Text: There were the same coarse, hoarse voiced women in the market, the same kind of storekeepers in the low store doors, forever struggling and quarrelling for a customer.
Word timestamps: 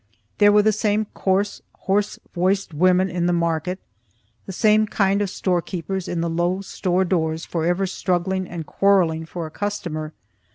There 0.39 0.51
were 0.51 0.63
the 0.63 0.71
same 0.71 1.05
coarse, 1.13 1.61
hoarse 1.81 2.17
voiced 2.33 2.73
women 2.73 3.07
in 3.07 3.27
the 3.27 3.33
market, 3.33 3.77
the 4.47 4.51
same 4.51 4.87
kind 4.87 5.21
of 5.21 5.29
storekeepers 5.29 6.07
in 6.07 6.21
the 6.21 6.27
low 6.27 6.61
store 6.61 7.05
doors, 7.05 7.45
forever 7.45 7.85
struggling 7.85 8.49
and 8.49 8.65
quarrelling 8.65 9.27
for 9.27 9.45
a 9.45 9.51
customer. 9.51 10.13